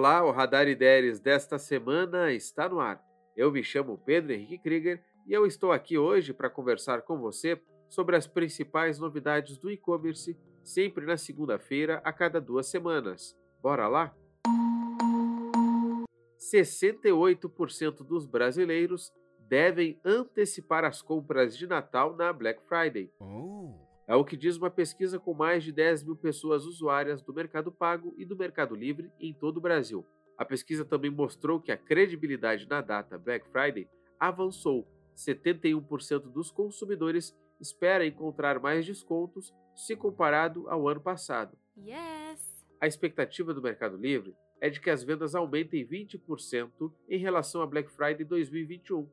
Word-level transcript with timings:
Olá, 0.00 0.24
o 0.24 0.30
Radar 0.30 0.66
Ideias 0.66 1.20
desta 1.20 1.58
semana 1.58 2.32
está 2.32 2.66
no 2.66 2.80
ar. 2.80 3.04
Eu 3.36 3.52
me 3.52 3.62
chamo 3.62 3.98
Pedro 3.98 4.32
Henrique 4.32 4.62
Krieger 4.62 5.04
e 5.26 5.32
eu 5.34 5.44
estou 5.44 5.72
aqui 5.72 5.98
hoje 5.98 6.32
para 6.32 6.48
conversar 6.48 7.02
com 7.02 7.18
você 7.18 7.60
sobre 7.86 8.16
as 8.16 8.26
principais 8.26 8.98
novidades 8.98 9.58
do 9.58 9.70
e-commerce, 9.70 10.38
sempre 10.64 11.04
na 11.04 11.18
segunda-feira 11.18 12.00
a 12.02 12.14
cada 12.14 12.40
duas 12.40 12.68
semanas. 12.68 13.36
Bora 13.62 13.88
lá? 13.88 14.16
68% 16.50 17.96
dos 18.02 18.24
brasileiros 18.24 19.12
devem 19.38 20.00
antecipar 20.02 20.82
as 20.82 21.02
compras 21.02 21.54
de 21.54 21.66
Natal 21.66 22.16
na 22.16 22.32
Black 22.32 22.62
Friday. 22.66 23.12
Oh. 23.20 23.59
É 24.10 24.16
o 24.16 24.24
que 24.24 24.36
diz 24.36 24.56
uma 24.56 24.72
pesquisa 24.72 25.20
com 25.20 25.32
mais 25.32 25.62
de 25.62 25.70
10 25.70 26.02
mil 26.02 26.16
pessoas 26.16 26.64
usuárias 26.64 27.22
do 27.22 27.32
Mercado 27.32 27.70
Pago 27.70 28.12
e 28.18 28.24
do 28.24 28.36
Mercado 28.36 28.74
Livre 28.74 29.08
em 29.20 29.32
todo 29.32 29.58
o 29.58 29.60
Brasil. 29.60 30.04
A 30.36 30.44
pesquisa 30.44 30.84
também 30.84 31.12
mostrou 31.12 31.60
que 31.60 31.70
a 31.70 31.76
credibilidade 31.76 32.68
na 32.68 32.80
data 32.80 33.16
Black 33.16 33.46
Friday 33.50 33.88
avançou. 34.18 34.84
71% 35.16 36.22
dos 36.22 36.50
consumidores 36.50 37.38
espera 37.60 38.04
encontrar 38.04 38.58
mais 38.58 38.84
descontos 38.84 39.54
se 39.76 39.94
comparado 39.94 40.68
ao 40.68 40.88
ano 40.88 41.00
passado. 41.00 41.56
Yes. 41.78 42.66
A 42.80 42.88
expectativa 42.88 43.54
do 43.54 43.62
Mercado 43.62 43.96
Livre 43.96 44.34
é 44.60 44.68
de 44.68 44.80
que 44.80 44.90
as 44.90 45.04
vendas 45.04 45.36
aumentem 45.36 45.86
20% 45.86 46.92
em 47.08 47.18
relação 47.18 47.62
a 47.62 47.66
Black 47.66 47.88
Friday 47.88 48.24
2021. 48.24 49.08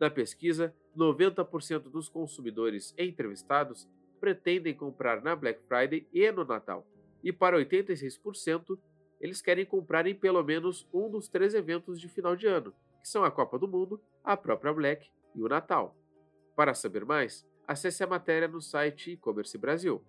Na 0.00 0.08
pesquisa, 0.08 0.74
90% 0.96 1.90
dos 1.90 2.08
consumidores 2.08 2.94
entrevistados 2.96 3.86
pretendem 4.18 4.74
comprar 4.74 5.22
na 5.22 5.34
Black 5.34 5.60
Friday 5.66 6.06
e 6.12 6.30
no 6.30 6.44
Natal, 6.44 6.86
e 7.22 7.32
para 7.32 7.58
86%, 7.58 8.78
eles 9.20 9.42
querem 9.42 9.66
comprar 9.66 10.06
em 10.06 10.14
pelo 10.14 10.42
menos 10.42 10.88
um 10.92 11.10
dos 11.10 11.28
três 11.28 11.54
eventos 11.54 12.00
de 12.00 12.08
final 12.08 12.36
de 12.36 12.46
ano, 12.46 12.72
que 13.00 13.08
são 13.08 13.24
a 13.24 13.30
Copa 13.30 13.58
do 13.58 13.66
Mundo, 13.66 14.00
a 14.22 14.36
própria 14.36 14.72
Black 14.72 15.10
e 15.34 15.42
o 15.42 15.48
Natal. 15.48 15.96
Para 16.54 16.74
saber 16.74 17.04
mais, 17.04 17.46
acesse 17.66 18.02
a 18.02 18.06
matéria 18.06 18.48
no 18.48 18.60
site 18.60 19.12
E-Commerce 19.12 19.56
Brasil. 19.58 20.02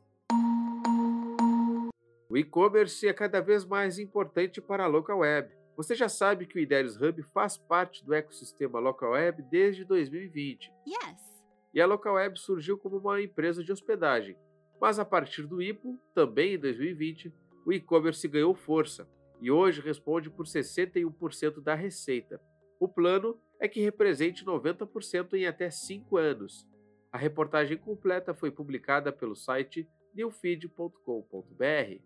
O 2.30 2.38
e-commerce 2.38 3.08
é 3.08 3.14
cada 3.14 3.42
vez 3.42 3.66
mais 3.66 3.98
importante 3.98 4.62
para 4.62 4.84
a 4.84 4.88
local 4.88 5.20
web. 5.20 5.52
Você 5.76 5.96
já 5.96 6.08
sabe 6.08 6.46
que 6.46 6.58
o 6.58 6.62
Ideios 6.62 7.02
Hub 7.02 7.24
faz 7.34 7.58
parte 7.58 8.06
do 8.06 8.14
ecossistema 8.14 8.80
local 8.80 9.14
web 9.14 9.42
desde 9.44 9.84
2020. 9.84 10.72
Yes. 10.88 11.29
E 11.74 11.80
a 11.82 11.86
local 11.86 12.16
web 12.16 12.40
surgiu 12.40 12.78
como 12.78 12.98
uma 12.98 13.22
empresa 13.22 13.64
de 13.64 13.72
hospedagem, 13.72 14.36
mas 14.80 14.98
a 14.98 15.06
partir 15.06 15.46
do 15.46 15.62
IPO, 15.62 16.00
também 16.14 16.56
em 16.56 16.60
2020, 16.60 17.34
o 17.66 17.74
e-commerce 17.74 18.28
ganhou 18.28 18.56
força 18.56 19.08
e 19.42 19.52
hoje 19.52 19.82
responde 19.82 20.30
por 20.30 20.46
61% 20.46 21.62
da 21.62 21.76
receita. 21.76 22.42
O 22.80 22.88
plano 22.88 23.40
é 23.60 23.68
que 23.68 23.82
represente 23.82 24.46
90% 24.46 25.34
em 25.34 25.46
até 25.46 25.70
5 25.70 26.18
anos. 26.18 26.68
A 27.12 27.18
reportagem 27.18 27.78
completa 27.78 28.34
foi 28.34 28.52
publicada 28.52 29.12
pelo 29.12 29.36
site 29.36 29.88
newfeed.com.br. 30.16 32.02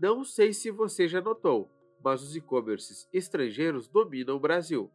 Não 0.00 0.24
sei 0.24 0.52
se 0.52 0.70
você 0.70 1.08
já 1.08 1.20
notou, 1.20 1.70
mas 2.02 2.22
os 2.22 2.36
e-commerces 2.36 3.08
estrangeiros 3.12 3.88
dominam 3.88 4.36
o 4.36 4.40
Brasil. 4.40 4.90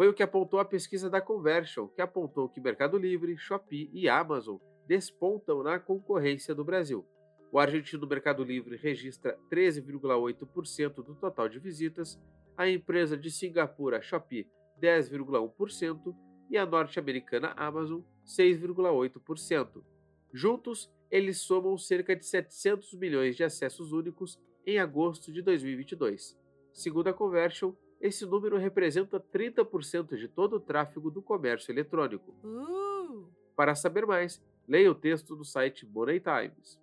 Foi 0.00 0.08
o 0.08 0.14
que 0.14 0.22
apontou 0.22 0.58
a 0.58 0.64
pesquisa 0.64 1.10
da 1.10 1.20
Conversion, 1.20 1.86
que 1.86 2.00
apontou 2.00 2.48
que 2.48 2.58
Mercado 2.58 2.96
Livre, 2.96 3.36
Shopee 3.36 3.90
e 3.92 4.08
Amazon 4.08 4.56
despontam 4.86 5.62
na 5.62 5.78
concorrência 5.78 6.54
do 6.54 6.64
Brasil. 6.64 7.06
O 7.52 7.58
argentino 7.58 8.06
Mercado 8.06 8.42
Livre 8.42 8.78
registra 8.78 9.38
13,8% 9.52 11.04
do 11.04 11.14
total 11.16 11.50
de 11.50 11.58
visitas, 11.58 12.18
a 12.56 12.66
empresa 12.66 13.14
de 13.14 13.30
Singapura 13.30 14.00
Shopee 14.00 14.48
10,1% 14.80 16.16
e 16.48 16.56
a 16.56 16.64
norte-americana 16.64 17.52
Amazon 17.54 18.00
6,8%. 18.24 19.84
Juntos, 20.32 20.90
eles 21.10 21.42
somam 21.42 21.76
cerca 21.76 22.16
de 22.16 22.24
700 22.24 22.94
milhões 22.94 23.36
de 23.36 23.44
acessos 23.44 23.92
únicos 23.92 24.40
em 24.64 24.78
agosto 24.78 25.30
de 25.30 25.42
2022. 25.42 26.40
Segundo 26.72 27.08
a 27.08 27.12
Conversion, 27.12 27.74
esse 28.00 28.24
número 28.24 28.56
representa 28.56 29.20
30% 29.20 30.16
de 30.16 30.28
todo 30.28 30.56
o 30.56 30.60
tráfego 30.60 31.10
do 31.10 31.20
comércio 31.20 31.70
eletrônico. 31.70 32.34
Uh! 32.42 33.28
Para 33.54 33.74
saber 33.74 34.06
mais, 34.06 34.42
leia 34.66 34.90
o 34.90 34.94
texto 34.94 35.36
do 35.36 35.44
site 35.44 35.86
Money 35.86 36.20
Times. 36.20 36.80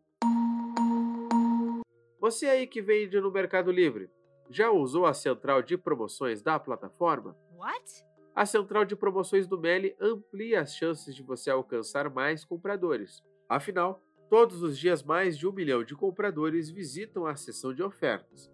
Você 2.20 2.48
aí 2.48 2.68
que 2.68 2.82
vende 2.82 3.20
no 3.20 3.32
Mercado 3.32 3.72
Livre, 3.72 4.10
já 4.50 4.72
usou 4.72 5.06
a 5.06 5.14
central 5.14 5.62
de 5.62 5.78
promoções 5.78 6.42
da 6.42 6.60
plataforma? 6.60 7.36
What? 7.56 8.06
A 8.36 8.46
central 8.46 8.86
de 8.86 8.96
promoções 8.96 9.48
do 9.48 9.60
Meli 9.60 9.96
amplia 10.00 10.62
as 10.62 10.76
chances 10.76 11.16
de 11.16 11.24
você 11.24 11.50
alcançar 11.50 12.10
mais 12.10 12.46
compradores. 12.46 13.24
Afinal, 13.50 14.04
Todos 14.30 14.62
os 14.62 14.78
dias, 14.78 15.02
mais 15.02 15.38
de 15.38 15.48
um 15.48 15.54
milhão 15.54 15.86
de 15.86 15.96
compradores 15.96 16.70
visitam 16.70 17.26
a 17.26 17.36
seção 17.38 17.74
de 17.74 17.82
ofertas. 17.82 18.52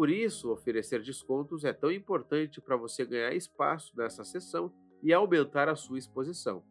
Por 0.00 0.08
isso, 0.08 0.50
oferecer 0.50 1.02
descontos 1.02 1.62
é 1.62 1.74
tão 1.74 1.92
importante 1.92 2.58
para 2.58 2.74
você 2.74 3.04
ganhar 3.04 3.34
espaço 3.34 3.92
nessa 3.94 4.24
seção 4.24 4.72
e 5.02 5.12
aumentar 5.12 5.68
a 5.68 5.76
sua 5.76 5.98
exposição. 5.98 6.64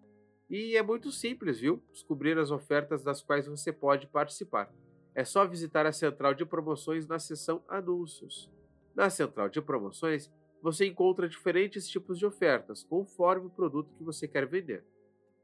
E 0.50 0.75
é 0.75 0.81
muito 0.81 1.12
simples, 1.12 1.59
viu? 1.59 1.79
Descobrir 1.91 2.40
as 2.40 2.50
ofertas 2.50 3.03
das 3.03 3.22
quais 3.22 3.45
você 3.45 3.72
pode 3.72 4.07
participar. 4.07 4.73
É 5.13 5.23
só 5.23 5.45
visitar 5.45 5.85
a 5.85 5.91
central 5.91 6.34
de 6.34 6.44
promoções 6.44 7.06
na 7.06 7.19
seção 7.19 7.63
Anúncios. 7.67 8.50
Na 8.95 9.12
central 9.12 9.47
de 9.47 9.61
promoções, 9.61 10.31
você 10.59 10.88
encontra 10.88 11.29
diferentes 11.29 11.88
tipos 11.88 12.17
de 12.17 12.25
ofertas, 12.25 12.84
conforme 12.84 13.46
o 13.46 13.51
produto 13.51 13.94
que 13.96 14.03
você 14.03 14.28
quer 14.28 14.47
vender. 14.47 14.84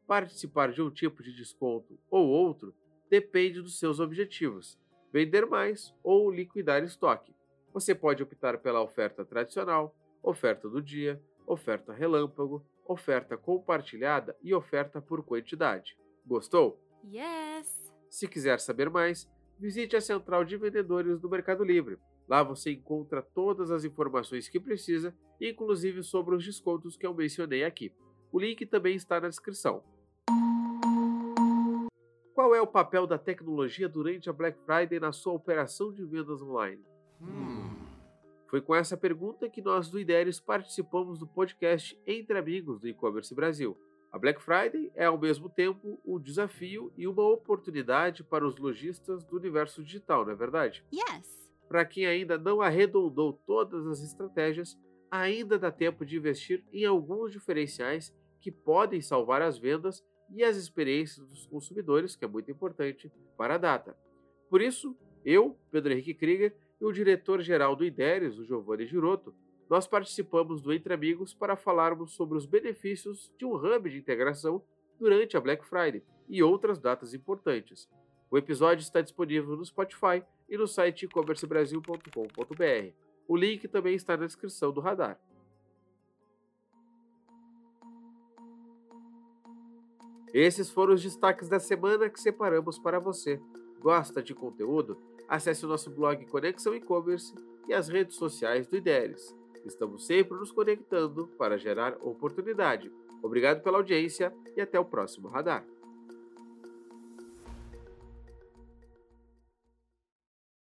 Participar 0.07 0.71
de 0.71 0.81
um 0.81 0.89
tipo 0.89 1.21
de 1.21 1.31
desconto 1.31 1.99
ou 2.09 2.27
outro 2.27 2.73
depende 3.11 3.61
dos 3.61 3.77
seus 3.77 3.99
objetivos, 3.99 4.75
vender 5.13 5.45
mais 5.45 5.93
ou 6.03 6.31
liquidar 6.31 6.83
estoque. 6.83 7.35
Você 7.75 7.93
pode 7.93 8.23
optar 8.23 8.57
pela 8.59 8.81
oferta 8.81 9.25
tradicional, 9.25 9.93
oferta 10.23 10.69
do 10.69 10.81
dia, 10.81 11.21
oferta 11.45 11.91
relâmpago, 11.91 12.65
oferta 12.87 13.35
compartilhada 13.35 14.33
e 14.41 14.53
oferta 14.53 15.01
por 15.01 15.21
quantidade. 15.25 15.97
Gostou? 16.25 16.79
Yes! 17.03 17.93
Se 18.09 18.29
quiser 18.29 18.61
saber 18.61 18.89
mais, 18.89 19.29
visite 19.59 19.93
a 19.93 19.99
central 19.99 20.45
de 20.45 20.55
vendedores 20.55 21.19
do 21.19 21.29
Mercado 21.29 21.65
Livre. 21.65 21.97
Lá 22.29 22.41
você 22.41 22.71
encontra 22.71 23.21
todas 23.21 23.69
as 23.71 23.83
informações 23.83 24.47
que 24.47 24.57
precisa, 24.57 25.13
inclusive 25.41 26.01
sobre 26.01 26.33
os 26.33 26.45
descontos 26.45 26.95
que 26.95 27.05
eu 27.05 27.13
mencionei 27.13 27.65
aqui. 27.65 27.91
O 28.31 28.39
link 28.39 28.65
também 28.65 28.95
está 28.95 29.19
na 29.19 29.27
descrição. 29.27 29.83
Qual 32.33 32.55
é 32.55 32.61
o 32.61 32.67
papel 32.67 33.05
da 33.05 33.17
tecnologia 33.17 33.89
durante 33.89 34.29
a 34.29 34.33
Black 34.33 34.57
Friday 34.65 34.97
na 34.97 35.11
sua 35.11 35.33
operação 35.33 35.91
de 35.91 36.05
vendas 36.05 36.41
online? 36.41 36.81
Hum. 37.21 37.75
Foi 38.47 38.61
com 38.61 38.75
essa 38.75 38.95
pergunta 38.95 39.49
que 39.49 39.61
nós 39.61 39.89
do 39.89 39.99
Ideios 39.99 40.39
participamos 40.39 41.19
do 41.19 41.27
podcast 41.27 41.99
Entre 42.05 42.37
Amigos 42.37 42.79
do 42.79 42.87
E-Commerce 42.87 43.33
Brasil. 43.33 43.77
A 44.11 44.17
Black 44.17 44.41
Friday 44.41 44.91
é 44.95 45.05
ao 45.05 45.17
mesmo 45.17 45.49
tempo 45.49 45.99
um 46.05 46.17
desafio 46.17 46.91
e 46.95 47.05
uma 47.05 47.23
oportunidade 47.23 48.23
para 48.23 48.47
os 48.47 48.57
lojistas 48.57 49.25
do 49.25 49.35
universo 49.35 49.83
digital, 49.83 50.23
não 50.23 50.31
é 50.31 50.35
verdade? 50.35 50.85
Yes. 50.93 51.51
Para 51.67 51.83
quem 51.83 52.05
ainda 52.05 52.37
não 52.37 52.61
arredondou 52.61 53.33
todas 53.45 53.85
as 53.87 54.01
estratégias, 54.01 54.77
ainda 55.11 55.59
dá 55.59 55.71
tempo 55.71 56.05
de 56.05 56.15
investir 56.15 56.63
em 56.71 56.85
alguns 56.85 57.31
diferenciais 57.31 58.15
que 58.39 58.51
podem 58.51 59.01
salvar 59.01 59.41
as 59.41 59.57
vendas 59.57 60.01
e 60.29 60.43
as 60.43 60.55
experiências 60.55 61.27
dos 61.27 61.45
consumidores, 61.45 62.15
que 62.15 62.23
é 62.23 62.27
muito 62.27 62.49
importante 62.49 63.11
para 63.37 63.55
a 63.55 63.57
data. 63.57 63.97
Por 64.49 64.61
isso, 64.61 64.95
eu, 65.25 65.57
Pedro 65.71 65.91
Henrique 65.91 66.13
Krieger, 66.13 66.55
e 66.79 66.85
o 66.85 66.91
diretor-geral 66.91 67.75
do 67.75 67.85
IDERES, 67.85 68.37
o 68.37 68.45
Giovanni 68.45 68.85
Giroto, 68.85 69.33
nós 69.69 69.87
participamos 69.87 70.61
do 70.61 70.71
Entre 70.71 70.93
Amigos 70.93 71.33
para 71.33 71.55
falarmos 71.55 72.13
sobre 72.13 72.37
os 72.37 72.45
benefícios 72.45 73.31
de 73.37 73.45
um 73.45 73.55
hub 73.55 73.89
de 73.89 73.97
integração 73.97 74.61
durante 74.99 75.35
a 75.35 75.41
Black 75.41 75.65
Friday 75.65 76.03
e 76.29 76.43
outras 76.43 76.79
datas 76.79 77.13
importantes. 77.13 77.89
O 78.29 78.37
episódio 78.37 78.81
está 78.81 79.01
disponível 79.01 79.55
no 79.55 79.65
Spotify 79.65 80.23
e 80.49 80.57
no 80.57 80.67
site 80.67 81.05
e-commercebrasil.com.br. 81.05 82.93
O 83.27 83.35
link 83.35 83.67
também 83.67 83.95
está 83.95 84.15
na 84.15 84.25
descrição 84.25 84.71
do 84.71 84.81
radar. 84.81 85.19
Esses 90.33 90.69
foram 90.69 90.93
os 90.93 91.01
destaques 91.01 91.47
da 91.47 91.59
semana 91.59 92.09
que 92.09 92.19
separamos 92.19 92.77
para 92.77 92.99
você. 92.99 93.41
Gosta 93.79 94.21
de 94.21 94.35
conteúdo? 94.35 95.14
Acesse 95.27 95.65
o 95.65 95.67
nosso 95.67 95.89
blog 95.89 96.25
Conexão 96.25 96.75
E-Commerce 96.75 97.33
e 97.67 97.73
as 97.73 97.87
redes 97.87 98.15
sociais 98.15 98.67
do 98.67 98.77
IDERES. 98.77 99.35
Estamos 99.65 100.05
sempre 100.05 100.37
nos 100.37 100.51
conectando 100.51 101.27
para 101.37 101.57
gerar 101.57 101.97
oportunidade. 102.01 102.91
Obrigado 103.23 103.63
pela 103.63 103.77
audiência 103.77 104.31
e 104.55 104.61
até 104.61 104.79
o 104.79 104.85
próximo 104.85 105.27
radar. 105.27 105.65